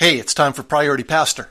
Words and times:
Hey, 0.00 0.18
it's 0.18 0.32
time 0.32 0.54
for 0.54 0.62
Priority 0.62 1.04
Pastor. 1.04 1.50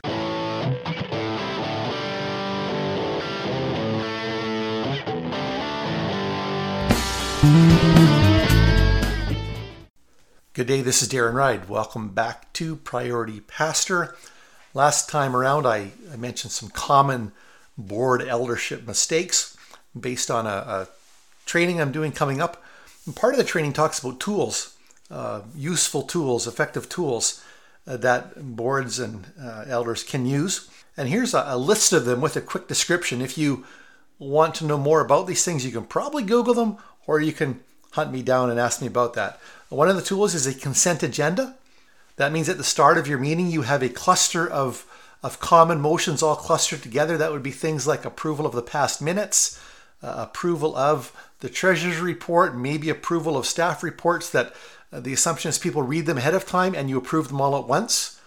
Good 10.52 10.66
day, 10.66 10.82
this 10.82 11.00
is 11.00 11.08
Darren 11.08 11.34
Ride. 11.34 11.68
Welcome 11.68 12.08
back 12.08 12.52
to 12.54 12.74
Priority 12.74 13.38
Pastor. 13.38 14.16
Last 14.74 15.08
time 15.08 15.36
around, 15.36 15.64
I, 15.64 15.92
I 16.12 16.16
mentioned 16.16 16.50
some 16.50 16.70
common 16.70 17.30
board 17.78 18.20
eldership 18.20 18.84
mistakes 18.84 19.56
based 19.98 20.28
on 20.28 20.48
a, 20.48 20.48
a 20.48 20.88
training 21.46 21.80
I'm 21.80 21.92
doing 21.92 22.10
coming 22.10 22.40
up. 22.40 22.64
And 23.06 23.14
part 23.14 23.32
of 23.32 23.38
the 23.38 23.44
training 23.44 23.74
talks 23.74 24.00
about 24.00 24.18
tools, 24.18 24.76
uh, 25.08 25.42
useful 25.54 26.02
tools, 26.02 26.48
effective 26.48 26.88
tools 26.88 27.44
that 27.86 28.56
boards 28.56 28.98
and 28.98 29.26
uh, 29.40 29.64
elders 29.66 30.02
can 30.02 30.26
use. 30.26 30.68
And 30.96 31.08
here's 31.08 31.34
a, 31.34 31.44
a 31.46 31.58
list 31.58 31.92
of 31.92 32.04
them 32.04 32.20
with 32.20 32.36
a 32.36 32.40
quick 32.40 32.68
description. 32.68 33.22
If 33.22 33.38
you 33.38 33.64
want 34.18 34.54
to 34.56 34.66
know 34.66 34.78
more 34.78 35.00
about 35.00 35.26
these 35.26 35.44
things, 35.44 35.64
you 35.64 35.72
can 35.72 35.84
probably 35.84 36.22
Google 36.22 36.54
them 36.54 36.76
or 37.06 37.20
you 37.20 37.32
can 37.32 37.60
hunt 37.92 38.12
me 38.12 38.22
down 38.22 38.50
and 38.50 38.60
ask 38.60 38.80
me 38.80 38.86
about 38.86 39.14
that. 39.14 39.40
One 39.68 39.88
of 39.88 39.96
the 39.96 40.02
tools 40.02 40.34
is 40.34 40.46
a 40.46 40.54
consent 40.54 41.02
agenda. 41.02 41.56
That 42.16 42.32
means 42.32 42.48
at 42.48 42.58
the 42.58 42.64
start 42.64 42.98
of 42.98 43.08
your 43.08 43.18
meeting, 43.18 43.50
you 43.50 43.62
have 43.62 43.82
a 43.82 43.88
cluster 43.88 44.48
of, 44.48 44.84
of 45.22 45.40
common 45.40 45.80
motions 45.80 46.22
all 46.22 46.36
clustered 46.36 46.82
together. 46.82 47.16
That 47.16 47.32
would 47.32 47.42
be 47.42 47.50
things 47.50 47.86
like 47.86 48.04
approval 48.04 48.46
of 48.46 48.52
the 48.52 48.62
past 48.62 49.00
minutes, 49.00 49.60
uh, 50.02 50.14
approval 50.28 50.76
of 50.76 51.12
the 51.40 51.48
treasurer's 51.48 51.98
report, 51.98 52.56
maybe 52.56 52.90
approval 52.90 53.36
of 53.36 53.46
staff 53.46 53.82
reports 53.82 54.28
that 54.30 54.48
uh, 54.48 54.52
the 54.92 55.12
assumption 55.12 55.48
is 55.48 55.58
people 55.58 55.82
read 55.82 56.06
them 56.06 56.18
ahead 56.18 56.34
of 56.34 56.46
time 56.46 56.74
and 56.74 56.90
you 56.90 56.98
approve 56.98 57.28
them 57.28 57.40
all 57.40 57.56
at 57.56 57.68
once. 57.68 58.20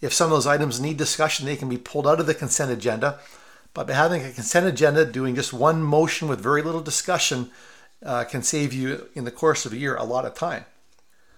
If 0.00 0.12
some 0.12 0.26
of 0.26 0.30
those 0.32 0.46
items 0.46 0.80
need 0.80 0.96
discussion, 0.96 1.46
they 1.46 1.56
can 1.56 1.68
be 1.68 1.78
pulled 1.78 2.06
out 2.06 2.20
of 2.20 2.26
the 2.26 2.34
consent 2.34 2.70
agenda. 2.70 3.18
But 3.72 3.86
by 3.86 3.92
having 3.94 4.24
a 4.24 4.32
consent 4.32 4.66
agenda, 4.66 5.04
doing 5.04 5.34
just 5.34 5.52
one 5.52 5.82
motion 5.82 6.28
with 6.28 6.40
very 6.40 6.62
little 6.62 6.80
discussion 6.80 7.50
uh, 8.04 8.24
can 8.24 8.42
save 8.42 8.72
you 8.72 9.08
in 9.14 9.24
the 9.24 9.30
course 9.30 9.64
of 9.64 9.72
a 9.72 9.76
year 9.76 9.96
a 9.96 10.04
lot 10.04 10.24
of 10.24 10.34
time. 10.34 10.64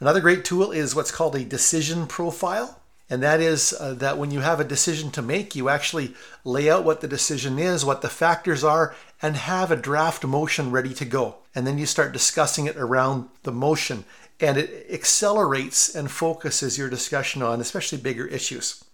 Another 0.01 0.21
great 0.21 0.45
tool 0.45 0.73
is 0.73 0.95
what's 0.95 1.13
called 1.13 1.37
a 1.37 1.45
decision 1.45 2.07
profile. 2.07 2.81
And 3.11 3.23
that 3.23 3.41
is 3.41 3.75
uh, 3.79 3.93
that 3.95 4.17
when 4.17 4.31
you 4.31 4.41
have 4.41 4.59
a 4.59 4.65
decision 4.65 5.11
to 5.11 5.23
make, 5.23 5.55
you 5.55 5.69
actually 5.69 6.15
lay 6.45 6.71
out 6.71 6.85
what 6.85 7.03
the 7.03 7.09
decision 7.09 7.59
is, 7.59 7.85
what 7.85 8.01
the 8.01 8.09
factors 8.09 8.65
are, 8.65 8.95
and 9.21 9.37
have 9.37 9.71
a 9.71 9.77
draft 9.77 10.25
motion 10.25 10.71
ready 10.71 10.95
to 10.95 11.05
go. 11.05 11.37
And 11.55 11.67
then 11.67 11.77
you 11.77 11.85
start 11.85 12.13
discussing 12.13 12.67
it 12.67 12.77
around 12.77 13.29
the 13.43 13.53
motion 13.53 14.05
and 14.41 14.59
it 14.59 14.87
accelerates 14.91 15.95
and 15.95 16.11
focuses 16.11 16.79
your 16.79 16.91
discussion 16.91 17.43
on 17.43 17.61
especially 17.61 17.99
bigger 17.99 18.27
issues. 18.27 18.85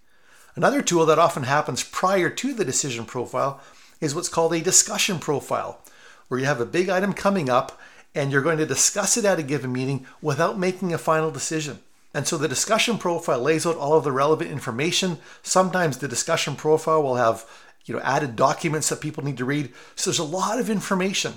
Another 0.54 0.82
tool 0.82 1.06
that 1.06 1.18
often 1.18 1.44
happens 1.44 1.84
prior 1.84 2.30
to 2.30 2.52
the 2.52 2.64
decision 2.64 3.04
profile 3.04 3.60
is 4.00 4.14
what's 4.14 4.28
called 4.28 4.52
a 4.52 4.60
discussion 4.60 5.18
profile, 5.18 5.80
where 6.28 6.40
you 6.40 6.46
have 6.46 6.60
a 6.60 6.66
big 6.66 6.88
item 6.88 7.12
coming 7.12 7.48
up 7.48 7.80
and 8.14 8.32
you're 8.32 8.42
going 8.42 8.58
to 8.58 8.66
discuss 8.66 9.16
it 9.16 9.24
at 9.24 9.38
a 9.38 9.42
given 9.42 9.72
meeting 9.72 10.06
without 10.20 10.58
making 10.58 10.92
a 10.92 10.98
final 10.98 11.30
decision. 11.30 11.78
And 12.14 12.26
so 12.26 12.36
the 12.36 12.48
discussion 12.48 12.98
profile 12.98 13.40
lays 13.40 13.66
out 13.66 13.76
all 13.76 13.94
of 13.94 14.04
the 14.04 14.12
relevant 14.12 14.50
information. 14.50 15.18
Sometimes 15.42 15.98
the 15.98 16.08
discussion 16.08 16.56
profile 16.56 17.02
will 17.02 17.16
have 17.16 17.44
you 17.84 17.94
know 17.94 18.00
added 18.02 18.36
documents 18.36 18.88
that 18.88 19.00
people 19.00 19.24
need 19.24 19.36
to 19.38 19.44
read. 19.44 19.72
So 19.94 20.10
there's 20.10 20.18
a 20.18 20.24
lot 20.24 20.58
of 20.58 20.70
information. 20.70 21.34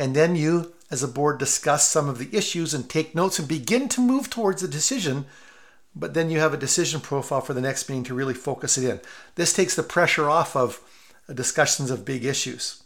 And 0.00 0.16
then 0.16 0.34
you 0.34 0.72
as 0.90 1.02
a 1.02 1.08
board 1.08 1.38
discuss 1.38 1.86
some 1.86 2.08
of 2.08 2.16
the 2.16 2.34
issues 2.34 2.72
and 2.72 2.88
take 2.88 3.14
notes 3.14 3.38
and 3.38 3.46
begin 3.46 3.86
to 3.90 4.00
move 4.00 4.30
towards 4.30 4.62
a 4.62 4.68
decision. 4.68 5.26
But 5.94 6.14
then 6.14 6.30
you 6.30 6.38
have 6.38 6.54
a 6.54 6.56
decision 6.56 7.02
profile 7.02 7.42
for 7.42 7.52
the 7.52 7.60
next 7.60 7.86
meeting 7.86 8.04
to 8.04 8.14
really 8.14 8.32
focus 8.32 8.78
it 8.78 8.88
in. 8.88 9.00
This 9.34 9.52
takes 9.52 9.76
the 9.76 9.82
pressure 9.82 10.30
off 10.30 10.56
of 10.56 10.80
discussions 11.32 11.90
of 11.90 12.06
big 12.06 12.24
issues. 12.24 12.82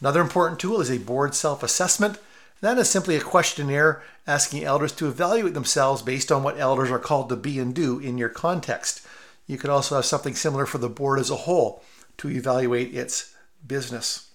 Another 0.00 0.20
important 0.20 0.58
tool 0.58 0.80
is 0.80 0.90
a 0.90 0.98
board 0.98 1.36
self 1.36 1.62
assessment. 1.62 2.18
That 2.60 2.76
is 2.76 2.90
simply 2.90 3.14
a 3.14 3.20
questionnaire 3.20 4.02
asking 4.26 4.64
elders 4.64 4.90
to 4.94 5.06
evaluate 5.06 5.54
themselves 5.54 6.02
based 6.02 6.32
on 6.32 6.42
what 6.42 6.58
elders 6.58 6.90
are 6.90 6.98
called 6.98 7.28
to 7.28 7.36
be 7.36 7.60
and 7.60 7.72
do 7.72 8.00
in 8.00 8.18
your 8.18 8.30
context. 8.30 9.06
You 9.46 9.58
could 9.58 9.70
also 9.70 9.94
have 9.94 10.04
something 10.04 10.34
similar 10.34 10.66
for 10.66 10.78
the 10.78 10.88
board 10.88 11.20
as 11.20 11.30
a 11.30 11.36
whole 11.36 11.84
to 12.18 12.28
evaluate 12.28 12.92
its 12.92 13.32
business. 13.64 14.26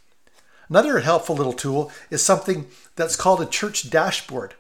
Another 0.72 1.02
helpful 1.02 1.36
little 1.36 1.52
tool 1.52 1.92
is 2.10 2.24
something 2.24 2.66
that's 2.96 3.18
called 3.18 3.42
a 3.42 3.46
church 3.46 3.90
dashboard. 3.90 4.54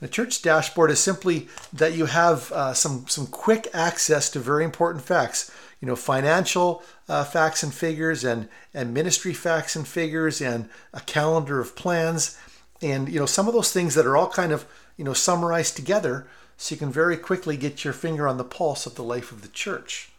And 0.00 0.08
a 0.08 0.10
church 0.10 0.40
dashboard 0.40 0.90
is 0.90 1.00
simply 1.00 1.48
that 1.70 1.92
you 1.92 2.06
have 2.06 2.50
uh, 2.50 2.72
some, 2.72 3.06
some 3.08 3.26
quick 3.26 3.68
access 3.74 4.30
to 4.30 4.38
very 4.38 4.64
important 4.64 5.04
facts. 5.04 5.54
You 5.82 5.88
know, 5.88 5.96
financial 5.96 6.82
uh, 7.10 7.24
facts 7.24 7.62
and 7.62 7.74
figures, 7.74 8.24
and, 8.24 8.48
and 8.72 8.94
ministry 8.94 9.34
facts 9.34 9.76
and 9.76 9.86
figures, 9.86 10.40
and 10.40 10.70
a 10.94 11.00
calendar 11.00 11.60
of 11.60 11.76
plans, 11.76 12.38
and 12.80 13.10
you 13.10 13.20
know 13.20 13.26
some 13.26 13.46
of 13.46 13.52
those 13.52 13.70
things 13.70 13.94
that 13.96 14.06
are 14.06 14.16
all 14.16 14.30
kind 14.30 14.50
of 14.50 14.64
you 14.96 15.04
know 15.04 15.12
summarized 15.12 15.76
together, 15.76 16.26
so 16.56 16.74
you 16.74 16.78
can 16.78 16.90
very 16.90 17.18
quickly 17.18 17.58
get 17.58 17.84
your 17.84 17.92
finger 17.92 18.26
on 18.26 18.38
the 18.38 18.44
pulse 18.44 18.86
of 18.86 18.94
the 18.94 19.04
life 19.04 19.30
of 19.30 19.42
the 19.42 19.48
church. 19.48 20.10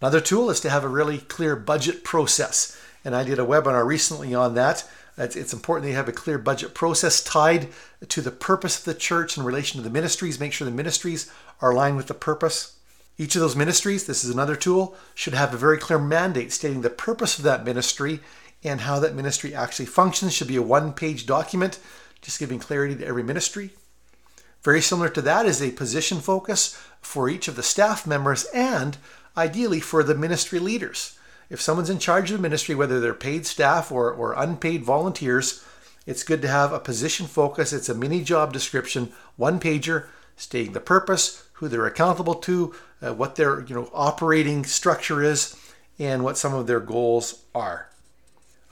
Another 0.00 0.20
tool 0.20 0.48
is 0.48 0.60
to 0.60 0.70
have 0.70 0.84
a 0.84 0.88
really 0.88 1.18
clear 1.18 1.56
budget 1.56 2.04
process 2.04 2.80
and 3.04 3.14
I 3.14 3.22
did 3.22 3.38
a 3.38 3.44
webinar 3.44 3.86
recently 3.86 4.34
on 4.34 4.54
that. 4.54 4.88
It's, 5.16 5.52
important 5.52 5.84
that 5.84 5.90
you 5.90 5.96
have 5.96 6.08
a 6.08 6.12
clear 6.12 6.38
budget 6.38 6.74
process 6.74 7.22
tied 7.22 7.68
to 8.08 8.20
the 8.20 8.32
purpose 8.32 8.78
of 8.78 8.84
the 8.84 8.94
church 8.94 9.36
in 9.36 9.44
relation 9.44 9.78
to 9.78 9.84
the 9.84 9.92
ministries. 9.92 10.40
Make 10.40 10.52
sure 10.52 10.64
the 10.64 10.72
ministries 10.72 11.30
are 11.60 11.70
aligned 11.70 11.96
with 11.96 12.08
the 12.08 12.14
purpose. 12.14 12.78
Each 13.16 13.36
of 13.36 13.40
those 13.40 13.54
ministries, 13.54 14.06
this 14.06 14.24
is 14.24 14.30
another 14.30 14.56
tool, 14.56 14.96
should 15.14 15.34
have 15.34 15.54
a 15.54 15.58
very 15.58 15.78
clear 15.78 16.00
mandate 16.00 16.52
stating 16.52 16.80
the 16.80 16.90
purpose 16.90 17.38
of 17.38 17.44
that 17.44 17.64
ministry 17.64 18.20
and 18.64 18.80
how 18.80 18.98
that 18.98 19.14
ministry 19.14 19.54
actually 19.54 19.86
functions. 19.86 20.34
Should 20.34 20.48
be 20.48 20.56
a 20.56 20.62
one 20.62 20.92
page 20.92 21.26
document, 21.26 21.78
just 22.20 22.40
giving 22.40 22.58
clarity 22.58 22.96
to 22.96 23.06
every 23.06 23.22
ministry. 23.22 23.70
Very 24.64 24.80
similar 24.80 25.10
to 25.10 25.22
that 25.22 25.46
is 25.46 25.62
a 25.62 25.70
position 25.70 26.20
focus 26.20 26.76
for 27.00 27.28
each 27.28 27.46
of 27.46 27.54
the 27.54 27.62
staff 27.62 28.04
members 28.04 28.46
and 28.46 28.96
ideally 29.36 29.78
for 29.78 30.02
the 30.02 30.14
ministry 30.14 30.58
leaders 30.58 31.18
if 31.50 31.60
someone's 31.60 31.90
in 31.90 31.98
charge 31.98 32.30
of 32.30 32.38
the 32.38 32.42
ministry, 32.42 32.74
whether 32.74 33.00
they're 33.00 33.14
paid 33.14 33.46
staff 33.46 33.92
or, 33.92 34.10
or 34.10 34.32
unpaid 34.34 34.84
volunteers, 34.84 35.64
it's 36.06 36.22
good 36.22 36.42
to 36.42 36.48
have 36.48 36.72
a 36.72 36.80
position 36.80 37.26
focus. 37.26 37.72
It's 37.72 37.88
a 37.88 37.94
mini 37.94 38.22
job 38.22 38.52
description, 38.52 39.12
one 39.36 39.58
pager, 39.60 40.06
stating 40.36 40.72
the 40.72 40.80
purpose, 40.80 41.46
who 41.54 41.68
they're 41.68 41.86
accountable 41.86 42.34
to, 42.34 42.74
uh, 43.00 43.14
what 43.14 43.36
their 43.36 43.62
you 43.62 43.74
know 43.74 43.90
operating 43.94 44.64
structure 44.64 45.22
is, 45.22 45.56
and 45.98 46.24
what 46.24 46.36
some 46.36 46.54
of 46.54 46.66
their 46.66 46.80
goals 46.80 47.44
are. 47.54 47.88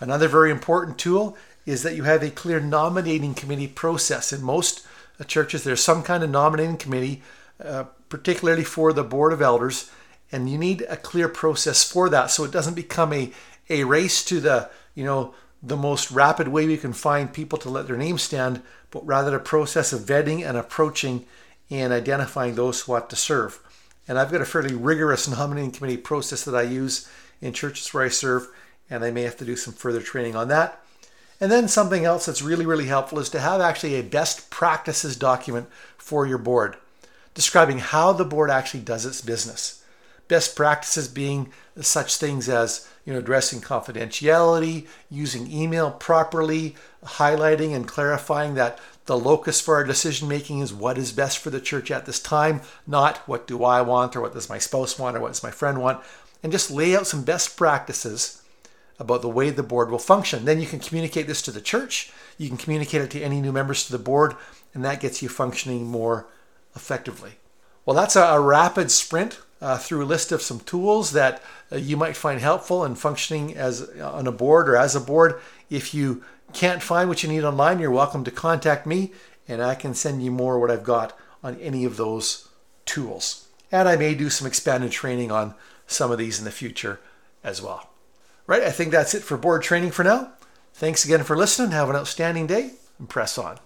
Another 0.01 0.29
very 0.29 0.51
important 0.51 0.99
tool 0.99 1.37
is 1.65 1.83
that 1.85 1.95
you 1.95 2.03
have 2.03 2.23
a 2.23 2.31
clear 2.31 2.59
nominating 2.59 3.35
committee 3.35 3.69
process. 3.69 4.33
In 4.33 4.43
most 4.43 4.85
uh, 5.21 5.25
churches, 5.25 5.63
there's 5.63 5.83
some 5.83 6.03
kind 6.03 6.25
of 6.25 6.31
nominating 6.31 6.77
committee, 6.77 7.23
uh, 7.65 7.85
particularly 8.09 8.65
for 8.65 8.93
the 8.93 9.05
board 9.05 9.33
of 9.33 9.41
elders 9.41 9.91
and 10.33 10.49
you 10.49 10.57
need 10.57 10.85
a 10.89 10.97
clear 10.97 11.29
process 11.29 11.85
for 11.85 12.09
that 12.09 12.31
so 12.31 12.43
it 12.43 12.51
doesn't 12.51 12.75
become 12.75 13.13
a, 13.13 13.31
a 13.69 13.85
race 13.85 14.25
to 14.25 14.41
the 14.41 14.71
you 14.95 15.05
know 15.05 15.35
the 15.63 15.77
most 15.77 16.11
rapid 16.11 16.49
way 16.49 16.67
we 16.67 16.77
can 16.77 16.93
find 16.93 17.33
people 17.33 17.59
to 17.59 17.69
let 17.69 17.87
their 17.87 17.97
name 17.97 18.19
stand 18.19 18.63
but 18.91 19.07
rather 19.07 19.37
a 19.37 19.41
process 19.41 19.93
of 19.93 20.01
vetting 20.01 20.47
and 20.47 20.57
approaching 20.57 21.25
and 21.71 21.93
identifying 21.93 22.55
those 22.55 22.83
who 22.83 22.93
ought 22.93 23.09
to 23.11 23.17
serve. 23.17 23.61
And 24.09 24.19
i've 24.19 24.33
got 24.33 24.41
a 24.41 24.47
fairly 24.47 24.75
rigorous 24.75 25.29
nominating 25.29 25.71
committee 25.71 25.99
process 25.99 26.45
that 26.45 26.57
i 26.57 26.63
use 26.63 27.09
in 27.41 27.53
churches 27.53 27.93
where 27.93 28.05
i 28.05 28.09
serve 28.09 28.49
and 28.91 29.05
i 29.05 29.11
may 29.11 29.23
have 29.23 29.37
to 29.37 29.45
do 29.45 29.57
some 29.57 29.75
further 29.75 30.01
training 30.01 30.35
on 30.35 30.49
that. 30.49 30.81
And 31.41 31.51
then 31.51 31.67
something 31.67 32.05
else 32.05 32.27
that's 32.27 32.43
really 32.43 32.67
really 32.67 32.87
helpful 32.87 33.19
is 33.19 33.29
to 33.31 33.41
have 33.41 33.61
actually 33.61 33.95
a 33.95 34.03
best 34.03 34.51
practices 34.51 35.17
document 35.17 35.69
for 35.97 36.27
your 36.27 36.39
board 36.39 36.77
describing 37.35 37.79
how 37.79 38.13
the 38.13 38.25
board 38.25 38.51
actually 38.51 38.81
does 38.81 39.07
its 39.07 39.23
business 39.23 39.82
Best 40.33 40.57
practices 40.57 41.09
being 41.09 41.53
such 41.79 42.17
things 42.17 42.49
as 42.49 42.89
you 43.05 43.13
know 43.13 43.19
addressing 43.19 43.61
confidentiality, 43.61 44.87
using 45.11 45.53
email 45.53 45.91
properly, 45.91 46.75
highlighting 47.05 47.77
and 47.77 47.87
clarifying 47.87 48.55
that 48.55 48.79
the 49.05 49.19
locus 49.19 49.61
for 49.61 49.75
our 49.75 49.85
decision 49.85 50.27
making 50.27 50.61
is 50.61 50.73
what 50.73 50.97
is 50.97 51.13
best 51.13 51.37
for 51.37 51.51
the 51.51 51.61
church 51.61 51.91
at 51.91 52.07
this 52.07 52.19
time, 52.19 52.63
not 52.87 53.19
what 53.29 53.47
do 53.47 53.63
I 53.63 53.83
want 53.83 54.17
or 54.17 54.23
what 54.23 54.33
does 54.33 54.49
my 54.49 54.57
spouse 54.57 54.99
want 54.99 55.19
or 55.19 55.21
what 55.21 55.29
does 55.29 55.43
my 55.43 55.51
friend 55.51 55.83
want, 55.83 56.03
and 56.43 56.51
just 56.51 56.71
lay 56.71 56.97
out 56.97 57.07
some 57.07 57.25
best 57.25 57.59
practices 57.59 58.41
about 58.99 59.21
the 59.21 59.29
way 59.29 59.51
the 59.51 59.63
board 59.63 59.91
will 59.91 59.99
function. 59.99 60.47
Then 60.47 60.63
you 60.63 60.67
can 60.67 60.81
communicate 60.81 61.27
this 61.27 61.43
to 61.43 61.51
the 61.51 61.61
church, 61.61 62.11
you 62.39 62.49
can 62.49 62.57
communicate 62.57 63.03
it 63.03 63.11
to 63.11 63.21
any 63.21 63.43
new 63.43 63.53
members 63.53 63.85
to 63.85 63.93
the 63.93 63.99
board, 63.99 64.35
and 64.73 64.83
that 64.83 65.01
gets 65.01 65.21
you 65.21 65.29
functioning 65.29 65.87
more 65.87 66.27
effectively. 66.75 67.33
Well, 67.85 67.95
that's 67.95 68.17
a, 68.17 68.41
rapid 68.41 68.91
sprint 68.91 69.39
uh, 69.63 69.79
through 69.79 70.03
a 70.03 70.05
list 70.05 70.33
of 70.33 70.43
some 70.43 70.61
tools 70.61 71.13
that 71.13 71.41
uh, 71.71 71.77
you 71.77 71.97
might 71.97 72.17
find 72.17 72.41
helpful 72.41 72.85
in 72.85 72.95
functioning 72.97 73.57
as 73.57 73.89
on 74.01 74.27
a 74.27 74.33
board 74.33 74.69
or 74.69 74.77
as 74.77 74.95
a 74.97 75.01
board. 75.01 75.41
If 75.71 75.95
you 75.95 76.23
can't 76.53 76.83
find 76.83 77.09
what 77.09 77.23
you 77.23 77.29
need 77.29 77.45
online, 77.45 77.79
you're 77.79 77.91
welcome 77.91 78.25
to 78.25 78.31
contact 78.31 78.87
me 78.87 79.13
and 79.49 79.63
I 79.63 79.75
can 79.75 79.95
send 79.95 80.23
you 80.23 80.31
more 80.31 80.59
what 80.59 80.71
I've 80.71 80.85
got 80.85 81.17
on 81.43 81.57
any 81.61 81.85
of 81.85 81.97
those 81.97 82.49
tools. 82.85 83.47
and 83.71 83.89
I 83.89 83.97
may 83.97 84.15
do 84.15 84.29
some 84.29 84.47
expanded 84.47 84.91
training 84.91 85.33
on 85.33 85.55
some 85.87 86.11
of 86.11 86.19
these 86.19 86.39
in 86.39 86.45
the 86.45 86.51
future 86.51 87.01
as 87.43 87.63
well. 87.63 87.89
Right, 88.47 88.63
I 88.63 88.71
think 88.71 88.91
that's 88.91 89.15
it 89.15 89.23
for 89.23 89.39
board 89.39 89.63
training 89.63 89.93
for 89.93 90.05
now. 90.05 90.33
Thanks 90.75 91.05
again 91.05 91.23
for 91.23 91.37
listening. 91.37 91.71
Have 91.71 91.89
an 91.89 91.97
outstanding 91.97 92.47
day 92.47 92.73
and 92.99 93.09
press 93.09 93.39
on. 93.39 93.59